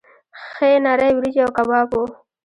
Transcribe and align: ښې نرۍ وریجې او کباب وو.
ښې 0.53 0.71
نرۍ 0.83 1.11
وریجې 1.15 1.41
او 1.45 1.51
کباب 1.57 1.87
وو. 1.93 2.03